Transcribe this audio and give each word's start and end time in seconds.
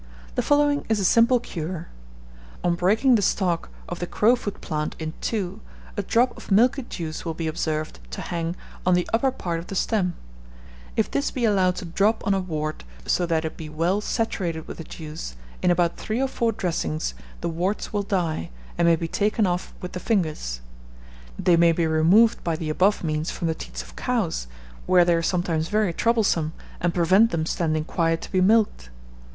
The 0.33 0.41
following 0.41 0.83
is 0.89 0.99
a 0.99 1.05
simple 1.05 1.39
cure: 1.39 1.89
On 2.63 2.73
breaking 2.73 3.13
the 3.13 3.21
stalk 3.21 3.69
of 3.87 3.99
the 3.99 4.07
crowfoot 4.07 4.59
plant 4.59 4.95
in 4.97 5.13
two, 5.21 5.61
a 5.95 6.01
drop 6.01 6.35
of 6.35 6.49
milky 6.49 6.81
juice 6.81 7.23
will 7.23 7.35
be 7.35 7.45
observed 7.45 7.99
to 8.09 8.21
hang 8.21 8.55
on 8.83 8.95
the 8.95 9.07
upper 9.13 9.29
part 9.29 9.59
of 9.59 9.67
the 9.67 9.75
stem; 9.75 10.15
if 10.97 11.11
this 11.11 11.29
be 11.29 11.45
allowed 11.45 11.75
to 11.75 11.85
drop 11.85 12.25
on 12.25 12.33
a 12.33 12.39
wart, 12.39 12.83
so 13.05 13.27
that 13.27 13.45
it 13.45 13.55
be 13.57 13.69
well 13.69 14.01
saturated 14.01 14.67
with 14.67 14.79
the 14.79 14.83
juice, 14.83 15.35
in 15.61 15.69
about 15.69 15.97
three 15.97 16.19
or 16.19 16.27
four 16.27 16.51
dressings 16.51 17.13
the 17.41 17.49
warts 17.49 17.93
will 17.93 18.01
die, 18.01 18.49
and 18.79 18.87
may 18.87 18.95
be 18.95 19.07
taken 19.07 19.45
off 19.45 19.71
with 19.81 19.91
the 19.91 19.99
fingers. 19.99 20.61
They 21.37 21.55
may 21.57 21.73
be 21.73 21.85
removed 21.85 22.43
by 22.43 22.55
the 22.55 22.71
above 22.71 23.03
means 23.03 23.29
from 23.29 23.47
the 23.49 23.53
teats 23.53 23.83
of 23.83 23.95
cows, 23.95 24.47
where 24.87 25.05
they 25.05 25.13
are 25.13 25.21
sometimes 25.21 25.69
very 25.69 25.93
troublesome, 25.93 26.53
and 26.79 26.91
prevent 26.91 27.29
them 27.29 27.45
standing 27.45 27.83
quiet 27.85 28.21
to 28.21 28.31
be 28.31 28.41
milked. 28.41 28.89